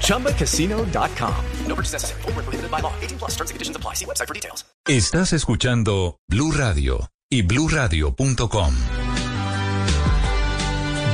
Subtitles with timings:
[0.00, 1.34] ChumbaCasino.com.
[1.66, 2.22] No purchase necessary.
[2.22, 2.92] Full prohibited by law.
[3.02, 3.94] 18 plus terms and conditions apply.
[3.94, 4.64] See website for details.
[4.86, 8.74] Estás escuchando Blue Radio y BlueRadio.com.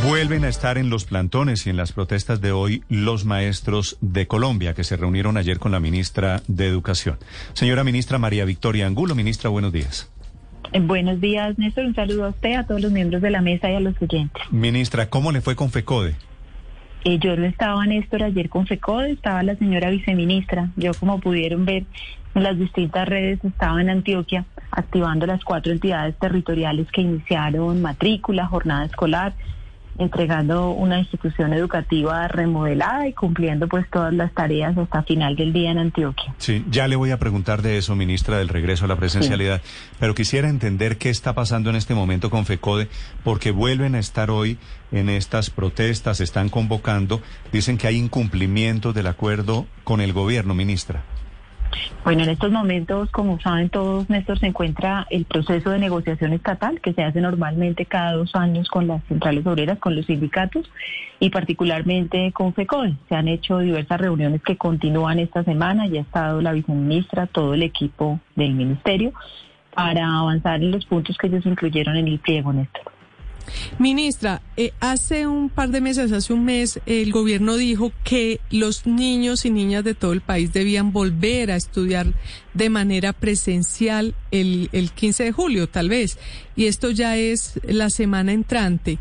[0.06, 4.26] Vuelven a estar en los plantones y en las protestas de hoy los maestros de
[4.26, 7.18] Colombia que se reunieron ayer con la ministra de Educación.
[7.52, 10.10] Señora ministra María Victoria Angulo, ministra, buenos días.
[10.72, 11.84] Buenos días, Néstor.
[11.84, 14.42] Un saludo a usted, a todos los miembros de la mesa y a los oyentes.
[14.50, 16.16] Ministra, ¿cómo le fue con FECODE?
[17.04, 20.70] Eh, yo no estaba, Néstor, ayer con FECODE, estaba la señora viceministra.
[20.76, 21.84] Yo, como pudieron ver
[22.34, 28.46] en las distintas redes, estaba en Antioquia activando las cuatro entidades territoriales que iniciaron matrícula,
[28.46, 29.34] jornada escolar
[30.00, 35.70] entregando una institución educativa remodelada y cumpliendo pues todas las tareas hasta final del día
[35.70, 36.34] en Antioquia.
[36.38, 39.60] Sí, ya le voy a preguntar de eso, ministra, del regreso a la presencialidad,
[39.98, 42.88] pero quisiera entender qué está pasando en este momento con FECODE,
[43.24, 44.58] porque vuelven a estar hoy
[44.92, 47.20] en estas protestas, están convocando,
[47.52, 51.02] dicen que hay incumplimiento del acuerdo con el gobierno, ministra.
[52.04, 56.80] Bueno, en estos momentos, como saben todos, Néstor, se encuentra el proceso de negociación estatal
[56.80, 60.70] que se hace normalmente cada dos años con las centrales obreras, con los sindicatos
[61.18, 62.96] y particularmente con FECOL.
[63.08, 67.54] Se han hecho diversas reuniones que continúan esta semana, ya ha estado la viceministra, todo
[67.54, 69.12] el equipo del ministerio,
[69.74, 72.99] para avanzar en los puntos que ellos incluyeron en el pliego, Néstor.
[73.78, 78.86] Ministra, eh, hace un par de meses, hace un mes, el gobierno dijo que los
[78.86, 82.08] niños y niñas de todo el país debían volver a estudiar
[82.54, 86.18] de manera presencial el, el 15 de julio, tal vez.
[86.56, 88.98] Y esto ya es la semana entrante.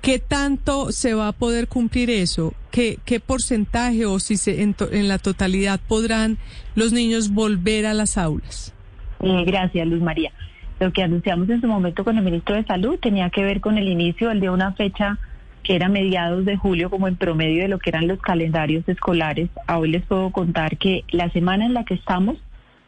[0.00, 2.54] ¿Qué tanto se va a poder cumplir eso?
[2.70, 6.38] ¿Qué, porcentaje o si se, en, en la totalidad podrán
[6.76, 8.72] los niños volver a las aulas?
[9.20, 10.32] Eh, gracias, Luz María.
[10.80, 13.78] Lo que anunciamos en su momento con el ministro de Salud tenía que ver con
[13.78, 15.18] el inicio de una fecha
[15.64, 19.50] que era mediados de julio como en promedio de lo que eran los calendarios escolares.
[19.68, 22.36] Hoy les puedo contar que la semana en la que estamos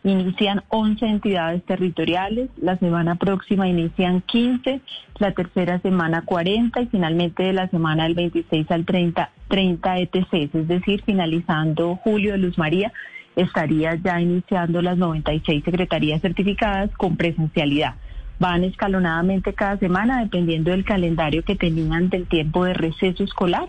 [0.02, 4.80] inician 11 entidades territoriales, la semana próxima inician 15,
[5.18, 10.54] la tercera semana 40 y finalmente de la semana del 26 al 30, 30 ETCs,
[10.54, 12.92] es decir, finalizando julio Luz María
[13.36, 17.94] estaría ya iniciando las 96 secretarías certificadas con presencialidad.
[18.38, 23.68] Van escalonadamente cada semana dependiendo del calendario que tenían del tiempo de receso escolar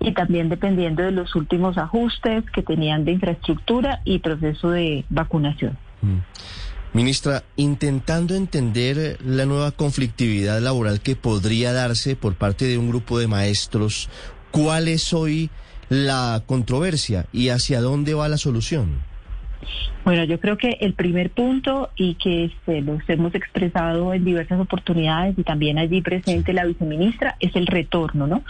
[0.00, 5.76] y también dependiendo de los últimos ajustes que tenían de infraestructura y proceso de vacunación.
[6.02, 6.18] Mm.
[6.92, 13.18] Ministra, intentando entender la nueva conflictividad laboral que podría darse por parte de un grupo
[13.18, 14.08] de maestros,
[14.50, 15.50] ¿cuál es hoy
[15.88, 19.00] la controversia y hacia dónde va la solución?
[20.04, 24.60] Bueno, yo creo que el primer punto y que se los hemos expresado en diversas
[24.60, 28.44] oportunidades y también allí presente la viceministra es el retorno, ¿no?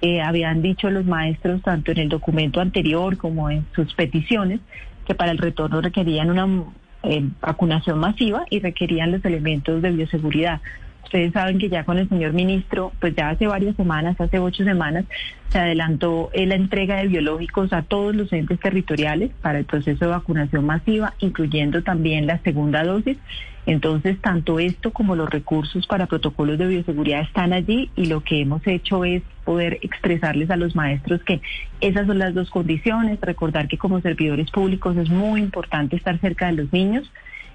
[0.00, 4.60] Eh, habían dicho los maestros tanto en el documento anterior como en sus peticiones
[5.06, 6.64] que para el retorno requerían una
[7.02, 10.60] eh, vacunación masiva y requerían los elementos de bioseguridad.
[11.04, 14.64] Ustedes saben que ya con el señor ministro, pues ya hace varias semanas, hace ocho
[14.64, 15.06] semanas,
[15.48, 20.10] se adelantó la entrega de biológicos a todos los entes territoriales para el proceso de
[20.10, 23.16] vacunación masiva, incluyendo también la segunda dosis.
[23.64, 28.40] Entonces, tanto esto como los recursos para protocolos de bioseguridad están allí y lo que
[28.40, 31.40] hemos hecho es poder expresarles a los maestros que
[31.80, 36.46] esas son las dos condiciones, recordar que como servidores públicos es muy importante estar cerca
[36.46, 37.10] de los niños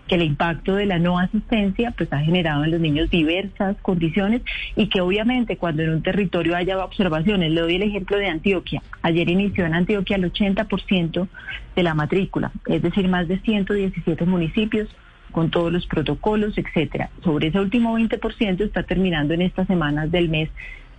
[0.07, 4.41] que el impacto de la no asistencia pues ha generado en los niños diversas condiciones
[4.75, 8.81] y que obviamente cuando en un territorio haya observaciones, le doy el ejemplo de Antioquia,
[9.01, 11.27] ayer inició en Antioquia el 80%
[11.75, 14.89] de la matrícula, es decir, más de 117 municipios
[15.31, 17.09] con todos los protocolos, etcétera.
[17.23, 20.49] Sobre ese último 20% está terminando en estas semanas del mes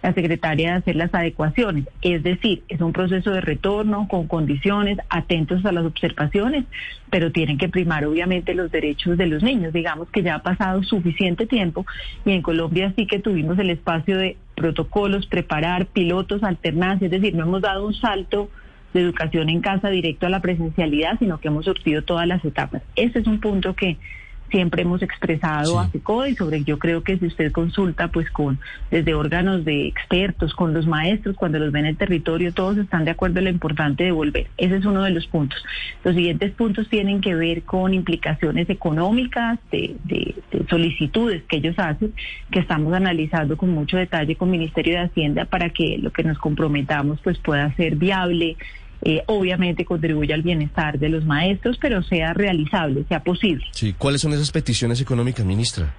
[0.05, 1.89] la secretaria de hacer las adecuaciones.
[2.03, 6.67] Es decir, es un proceso de retorno con condiciones, atentos a las observaciones,
[7.09, 9.73] pero tienen que primar obviamente los derechos de los niños.
[9.73, 11.87] Digamos que ya ha pasado suficiente tiempo
[12.27, 17.35] y en Colombia sí que tuvimos el espacio de protocolos, preparar pilotos, alternancia, es decir,
[17.35, 18.51] no hemos dado un salto
[18.93, 22.83] de educación en casa directo a la presencialidad, sino que hemos surtido todas las etapas.
[22.95, 23.97] Ese es un punto que
[24.51, 28.59] siempre hemos expresado a FECODE y sobre yo creo que si usted consulta pues con
[28.91, 33.05] desde órganos de expertos, con los maestros, cuando los ven en el territorio, todos están
[33.05, 34.47] de acuerdo en lo importante de volver.
[34.57, 35.63] Ese es uno de los puntos.
[36.05, 40.35] Los siguientes puntos tienen que ver con implicaciones económicas de, de
[40.69, 42.13] solicitudes que ellos hacen,
[42.51, 46.39] que estamos analizando con mucho detalle con Ministerio de Hacienda para que lo que nos
[46.39, 48.57] comprometamos pues pueda ser viable
[49.05, 53.65] eh, obviamente contribuye al bienestar de los maestros, pero sea realizable, sea posible.
[53.73, 55.95] Sí, ¿cuáles son esas peticiones económicas, ministra?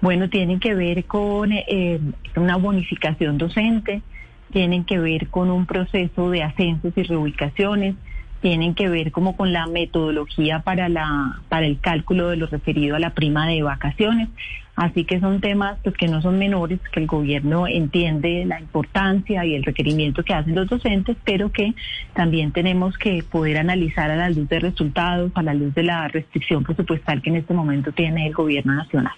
[0.00, 2.00] Bueno, tienen que ver con eh,
[2.36, 4.02] una bonificación docente,
[4.52, 7.94] tienen que ver con un proceso de ascensos y reubicaciones,
[8.40, 12.96] tienen que ver como con la metodología para la para el cálculo de lo referido
[12.96, 14.28] a la prima de vacaciones.
[14.78, 19.44] Así que son temas pues, que no son menores, que el gobierno entiende la importancia
[19.44, 21.74] y el requerimiento que hacen los docentes, pero que
[22.14, 26.06] también tenemos que poder analizar a la luz de resultados, a la luz de la
[26.06, 29.14] restricción presupuestal que en este momento tiene el gobierno nacional.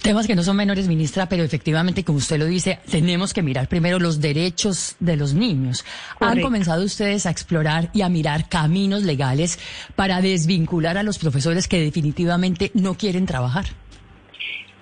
[0.00, 3.68] Temas que no son menores, ministra, pero efectivamente, como usted lo dice, tenemos que mirar
[3.68, 5.84] primero los derechos de los niños.
[6.20, 9.58] ¿Han comenzado ustedes a explorar y a mirar caminos legales
[9.94, 13.66] para desvincular a los profesores que definitivamente no quieren trabajar?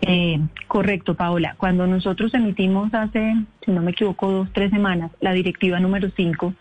[0.04, 1.54] Eh, correcto, Paola.
[1.56, 6.54] Cuando nosotros emitimos hace, si no me equivoco, dos, tres semanas, la directiva número 5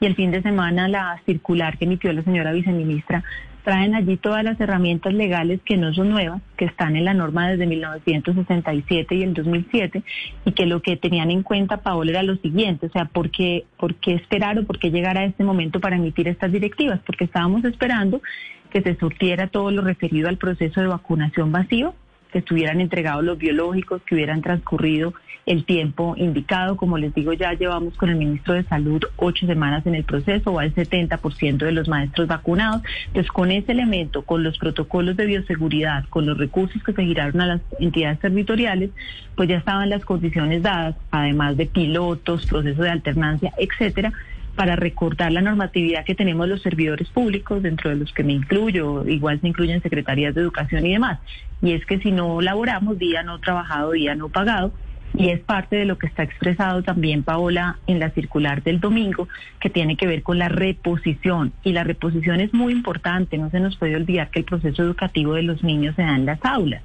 [0.00, 3.22] y el fin de semana la circular que emitió la señora viceministra,
[3.64, 7.50] traen allí todas las herramientas legales que no son nuevas, que están en la norma
[7.50, 10.02] desde 1967 y el 2007,
[10.44, 13.64] y que lo que tenían en cuenta, Paola, era lo siguiente, o sea, ¿por qué,
[13.76, 17.00] por qué esperar o por qué llegar a este momento para emitir estas directivas?
[17.04, 18.22] Porque estábamos esperando
[18.70, 21.94] que se surtiera todo lo referido al proceso de vacunación vacío,
[22.38, 25.14] estuvieran entregados los biológicos, que hubieran transcurrido
[25.46, 26.76] el tiempo indicado.
[26.76, 30.52] Como les digo, ya llevamos con el ministro de Salud ocho semanas en el proceso,
[30.52, 32.82] va el 70% de los maestros vacunados.
[33.06, 37.40] Entonces, con ese elemento, con los protocolos de bioseguridad, con los recursos que se giraron
[37.40, 38.90] a las entidades territoriales,
[39.36, 44.12] pues ya estaban las condiciones dadas, además de pilotos, procesos de alternancia, etcétera
[44.56, 49.06] para recordar la normatividad que tenemos los servidores públicos, dentro de los que me incluyo,
[49.06, 51.20] igual se incluyen secretarías de educación y demás.
[51.62, 54.72] Y es que si no laboramos día no trabajado, día no pagado,
[55.14, 59.28] y es parte de lo que está expresado también, Paola, en la circular del domingo,
[59.60, 61.52] que tiene que ver con la reposición.
[61.62, 65.34] Y la reposición es muy importante, no se nos puede olvidar que el proceso educativo
[65.34, 66.82] de los niños se da en las aulas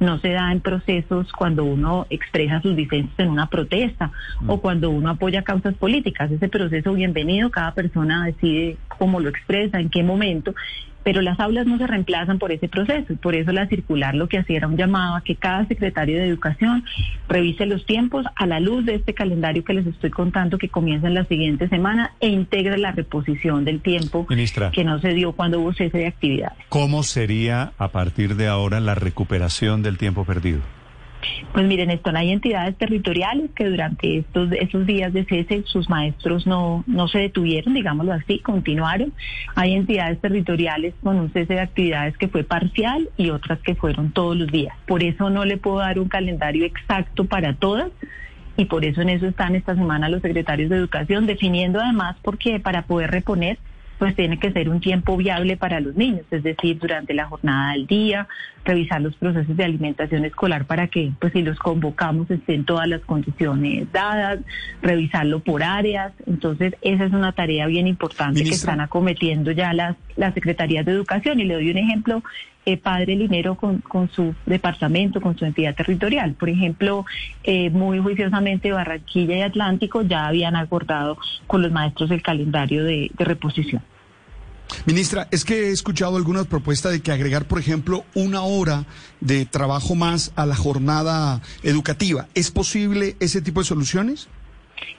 [0.00, 4.10] no se da en procesos cuando uno expresa sus disensos en una protesta
[4.46, 4.60] o mm.
[4.60, 6.30] cuando uno apoya causas políticas.
[6.30, 10.54] Ese proceso bienvenido, cada persona decide cómo lo expresa, en qué momento,
[11.06, 14.28] pero las aulas no se reemplazan por ese proceso y por eso la circular lo
[14.28, 16.84] que hacía era un llamado a que cada secretario de educación
[17.28, 21.06] revise los tiempos a la luz de este calendario que les estoy contando que comienza
[21.06, 25.60] en la siguiente semana e integre la reposición del tiempo que no se dio cuando
[25.60, 26.58] hubo cese de actividades.
[26.70, 30.62] ¿Cómo sería a partir de ahora la recuperación del tiempo perdido?
[31.52, 36.46] Pues miren, esto hay entidades territoriales que durante estos esos días de cese sus maestros
[36.46, 39.12] no, no se detuvieron, digámoslo así, continuaron.
[39.54, 44.12] Hay entidades territoriales con un cese de actividades que fue parcial y otras que fueron
[44.12, 44.76] todos los días.
[44.86, 47.90] Por eso no le puedo dar un calendario exacto para todas
[48.56, 52.58] y por eso en eso están esta semana los secretarios de educación definiendo además porque
[52.58, 53.58] para poder reponer
[53.98, 57.72] pues tiene que ser un tiempo viable para los niños, es decir, durante la jornada
[57.72, 58.28] del día,
[58.66, 63.00] revisar los procesos de alimentación escolar para que, pues si los convocamos, estén todas las
[63.02, 64.40] condiciones dadas,
[64.82, 66.12] revisarlo por áreas.
[66.26, 70.92] Entonces, esa es una tarea bien importante que están acometiendo ya las, las secretarías de
[70.92, 71.40] educación.
[71.40, 72.22] Y le doy un ejemplo,
[72.66, 76.34] eh, Padre Linero con, con su departamento, con su entidad territorial.
[76.34, 77.06] Por ejemplo,
[77.44, 83.10] eh, muy juiciosamente Barranquilla y Atlántico ya habían acordado con los maestros el calendario de
[83.16, 83.82] reposición.
[84.86, 88.84] Ministra, es que he escuchado algunas propuestas de que agregar, por ejemplo, una hora
[89.20, 92.28] de trabajo más a la jornada educativa.
[92.34, 94.28] ¿Es posible ese tipo de soluciones?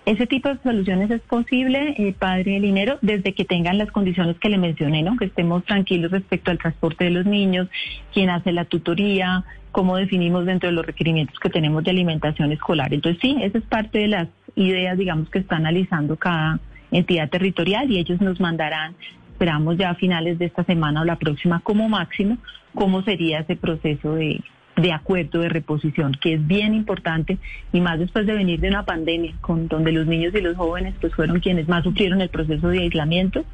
[0.05, 4.49] Ese tipo de soluciones es posible, eh, padre dinero, desde que tengan las condiciones que
[4.49, 5.17] le mencioné, ¿no?
[5.17, 7.67] Que estemos tranquilos respecto al transporte de los niños,
[8.13, 12.93] quién hace la tutoría, cómo definimos dentro de los requerimientos que tenemos de alimentación escolar.
[12.93, 16.59] Entonces, sí, esa es parte de las ideas, digamos, que está analizando cada
[16.89, 18.95] entidad territorial y ellos nos mandarán
[19.37, 22.39] esperamos ya a finales de esta semana o la próxima como máximo
[22.73, 24.41] cómo sería ese proceso de,
[24.75, 27.37] de acuerdo de reposición, que es bien importante
[27.71, 30.95] y más después de venir de una pandemia con donde los niños y los jóvenes
[30.99, 33.45] pues fueron quienes más sufrieron el proceso de aislamiento,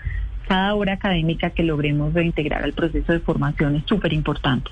[0.48, 4.72] cada hora académica que logremos reintegrar al proceso de formación es súper importante.